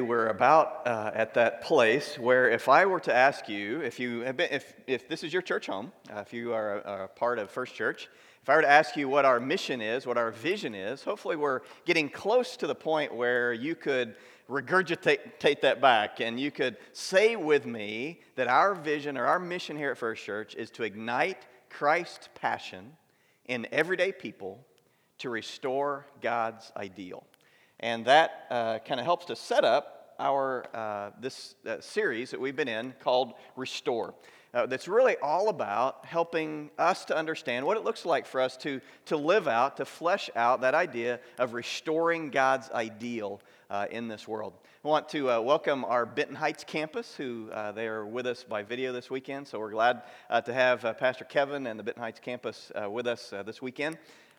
[0.00, 4.20] We're about uh, at that place where if I were to ask you, if, you
[4.20, 7.08] have been, if, if this is your church home, uh, if you are a, a,
[7.08, 8.08] part of First Church,
[8.42, 11.36] if I were to ask you what our mission is, what our vision is, hopefully
[11.36, 14.16] we're getting close to the point where you could
[14.48, 19.76] regurgitate that back and you could say with me that our vision or our mission
[19.76, 22.92] here at First Church is to ignite Christ's passion
[23.44, 24.64] in everyday people
[25.18, 27.24] to restore God's ideal.
[27.80, 32.40] And that uh, kind of helps to set up our uh, this uh, series that
[32.40, 34.14] we've been in called Restore.
[34.52, 38.56] Uh, that's really all about helping us to understand what it looks like for us
[38.56, 44.08] to, to live out, to flesh out that idea of restoring God's ideal uh, in
[44.08, 44.54] this world.
[44.84, 48.62] I want to uh, welcome our Benton Heights campus, who they are with us by
[48.62, 49.46] video this weekend.
[49.46, 50.02] So we're glad
[50.44, 53.98] to have Pastor Kevin and the Benton Heights campus with us this weekend.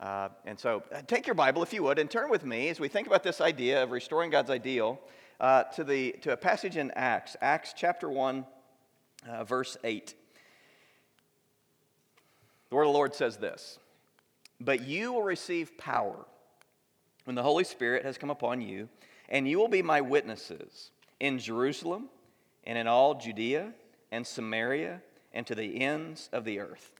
[0.00, 2.80] Uh, and so uh, take your Bible, if you would, and turn with me as
[2.80, 4.98] we think about this idea of restoring God's ideal
[5.40, 8.46] uh, to, the, to a passage in Acts, Acts chapter 1,
[9.28, 10.14] uh, verse 8.
[12.70, 13.78] The word of the Lord says this
[14.58, 16.24] But you will receive power
[17.24, 18.88] when the Holy Spirit has come upon you,
[19.28, 22.08] and you will be my witnesses in Jerusalem
[22.64, 23.74] and in all Judea
[24.10, 26.99] and Samaria and to the ends of the earth.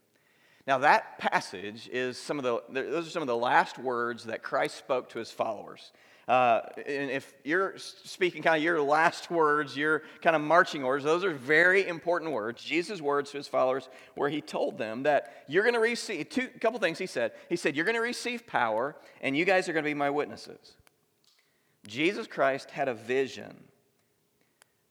[0.67, 4.43] Now, that passage is some of the, those are some of the last words that
[4.43, 5.91] Christ spoke to his followers.
[6.27, 11.03] Uh, and if you're speaking kind of your last words, your kind of marching orders,
[11.03, 12.63] those are very important words.
[12.63, 16.47] Jesus' words to his followers, where he told them that you're going to receive two
[16.61, 17.31] couple things he said.
[17.49, 20.09] He said, You're going to receive power, and you guys are going to be my
[20.09, 20.75] witnesses.
[21.87, 23.63] Jesus Christ had a vision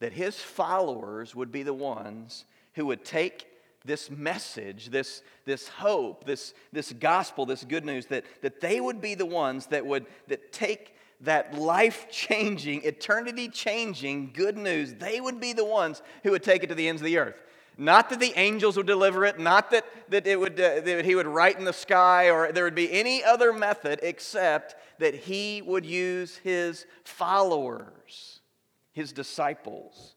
[0.00, 3.46] that his followers would be the ones who would take
[3.84, 9.00] this message, this, this hope, this, this gospel, this good news, that, that they would
[9.00, 15.20] be the ones that would that take that life changing, eternity changing good news, they
[15.20, 17.42] would be the ones who would take it to the ends of the earth.
[17.76, 21.14] Not that the angels would deliver it, not that, that, it would, uh, that he
[21.14, 25.62] would write in the sky or there would be any other method except that he
[25.62, 28.40] would use his followers,
[28.92, 30.14] his disciples,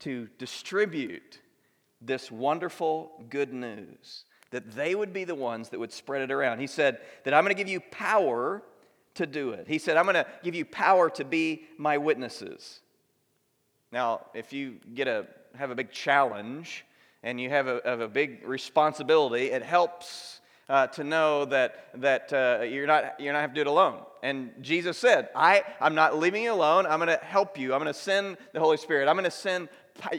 [0.00, 1.40] to distribute
[2.06, 6.60] this wonderful good news, that they would be the ones that would spread it around.
[6.60, 8.62] He said that I'm going to give you power
[9.14, 9.66] to do it.
[9.68, 12.80] He said, I'm going to give you power to be my witnesses.
[13.92, 15.26] Now, if you get a,
[15.56, 16.84] have a big challenge
[17.22, 22.32] and you have a, have a big responsibility, it helps uh, to know that, that
[22.32, 24.00] uh, you're, not, you're not have to do it alone.
[24.22, 26.86] And Jesus said, I, I'm not leaving you alone.
[26.86, 27.74] I'm going to help you.
[27.74, 29.08] I'm going to send the Holy Spirit.
[29.08, 29.68] I'm going to send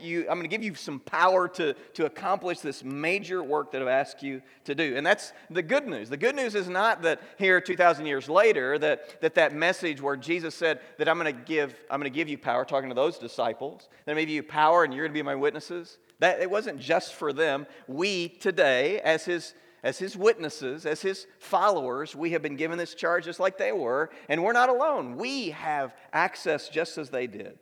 [0.01, 3.81] you, I'm going to give you some power to, to accomplish this major work that
[3.81, 4.95] I've asked you to do.
[4.95, 6.09] And that's the good news.
[6.09, 10.15] The good news is not that here 2,000 years later, that, that that message where
[10.15, 12.95] Jesus said that I'm going to give, I'm going to give you power, talking to
[12.95, 15.35] those disciples, that I'm going to give you power and you're going to be my
[15.35, 15.97] witnesses.
[16.19, 17.67] That it wasn't just for them.
[17.87, 19.53] We today, as his
[19.83, 23.71] as his witnesses, as his followers, we have been given this charge just like they
[23.71, 25.15] were, and we're not alone.
[25.15, 27.59] We have access just as they did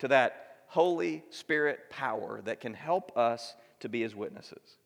[0.00, 4.76] to that Holy Spirit power that can help us to be his witnesses.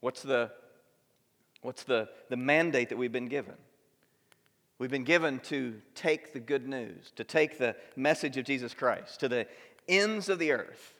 [0.00, 0.50] What's the,
[1.62, 3.54] what's the, the mandate that we've been given?
[4.78, 9.20] We've been given to take the good news, to take the message of Jesus Christ
[9.20, 9.46] to the
[9.88, 10.94] ends of the earth.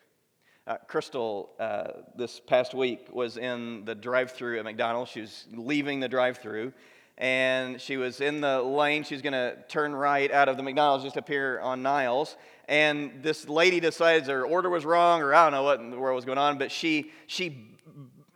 [0.66, 5.12] Uh, Crystal, uh, this past week, was in the drive through at McDonald's.
[5.12, 6.72] She was leaving the drive through,
[7.18, 9.04] and she was in the lane.
[9.04, 12.36] She was going to turn right out of the McDonald's just up here on Niles
[12.68, 15.98] and this lady decides her order was wrong, or I don't know what in the
[15.98, 17.68] world was going on, but she she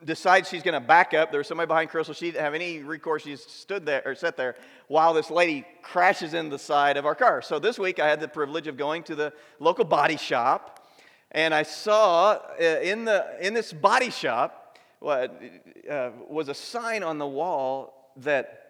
[0.05, 1.31] decides she's going to back up.
[1.31, 2.15] There was somebody behind Crystal.
[2.15, 3.23] She didn't have any recourse.
[3.25, 4.57] She stood there or sat there
[4.89, 7.43] while this lady crashes in the side of our car.
[7.43, 10.89] So this week I had the privilege of going to the local body shop,
[11.33, 15.43] and I saw uh, in the in this body shop what
[15.91, 18.70] uh, was a sign on the wall that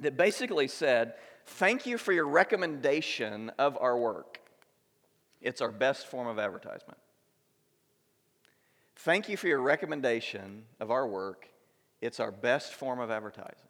[0.00, 1.14] that basically said,
[1.44, 4.40] "Thank you for your recommendation of our work."
[5.40, 6.98] It's our best form of advertisement.
[8.96, 11.48] Thank you for your recommendation of our work.
[12.00, 13.68] It's our best form of advertising.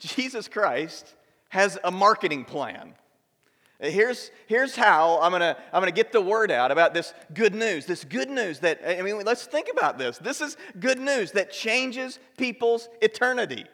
[0.00, 1.14] Jesus Christ
[1.50, 2.94] has a marketing plan.
[3.78, 7.84] Here's, here's how I'm gonna, I'm gonna get the word out about this good news.
[7.84, 10.18] This good news that, I mean, let's think about this.
[10.18, 13.66] This is good news that changes people's eternity.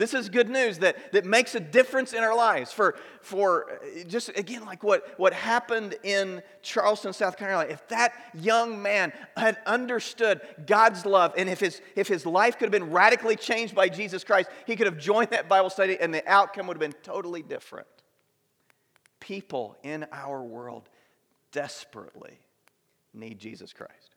[0.00, 2.72] This is good news that, that makes a difference in our lives.
[2.72, 8.80] For, for just again, like what, what happened in Charleston, South Carolina, if that young
[8.80, 13.36] man had understood God's love and if his, if his life could have been radically
[13.36, 16.78] changed by Jesus Christ, he could have joined that Bible study and the outcome would
[16.78, 17.86] have been totally different.
[19.20, 20.88] people in our world
[21.52, 22.38] desperately
[23.12, 24.16] need Jesus Christ.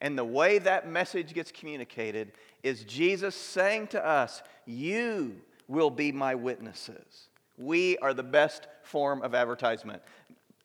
[0.00, 2.32] And the way that message gets communicated
[2.62, 7.28] is Jesus saying to us, You will be my witnesses.
[7.56, 10.02] We are the best form of advertisement.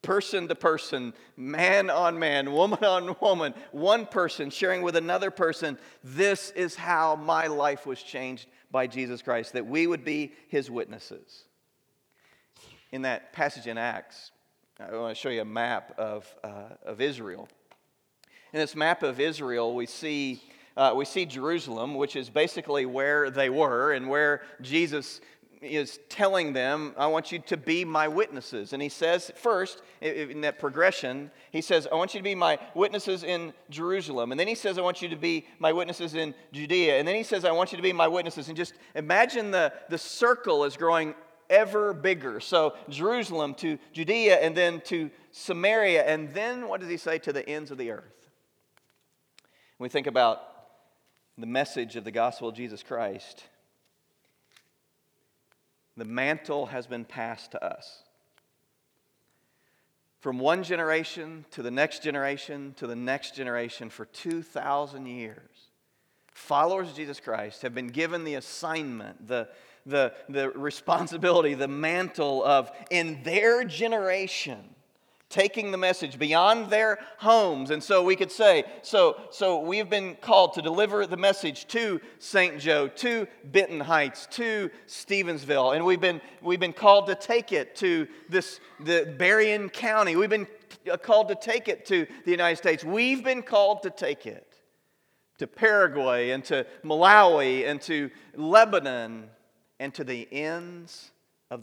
[0.02, 5.78] Person to person, man on man, woman on woman, one person sharing with another person.
[6.04, 10.72] This is how my life was changed by Jesus Christ, that we would be his
[10.72, 11.44] witnesses.
[12.92, 14.32] In that passage in Acts,
[14.80, 17.48] I want to show you a map of, uh, of Israel.
[18.54, 20.42] In this map of Israel, we see,
[20.76, 25.22] uh, we see Jerusalem, which is basically where they were and where Jesus
[25.62, 28.74] is telling them, I want you to be my witnesses.
[28.74, 32.58] And he says, first, in that progression, he says, I want you to be my
[32.74, 34.32] witnesses in Jerusalem.
[34.32, 36.98] And then he says, I want you to be my witnesses in Judea.
[36.98, 38.48] And then he says, I want you to be my witnesses.
[38.48, 41.14] And just imagine the, the circle is growing
[41.50, 42.40] ever bigger.
[42.40, 46.04] So Jerusalem to Judea and then to Samaria.
[46.04, 47.20] And then what does he say?
[47.20, 48.21] To the ends of the earth.
[49.82, 50.44] When we think about
[51.40, 53.44] the message of the gospel of Jesus Christ,
[55.98, 58.04] the mantle has been passed to us.
[60.20, 65.72] From one generation to the next generation to the next generation for 2,000 years,
[66.32, 69.50] followers of Jesus Christ have been given the assignment, the,
[69.88, 74.60] the, the responsibility, the mantle of, in their generation,
[75.32, 77.72] taking the message beyond their homes.
[77.72, 82.00] And so we could say, so, so we've been called to deliver the message to
[82.20, 82.60] St.
[82.60, 85.76] Joe, to Benton Heights, to Stevensville.
[85.76, 90.16] And we've been, we've been called to take it to this, the Berrien County.
[90.16, 90.48] We've been
[90.92, 92.84] uh, called to take it to the United States.
[92.84, 94.48] We've been called to take it
[95.40, 99.30] to Paraguay and to Malawi and to Lebanon
[99.80, 101.12] and to the ends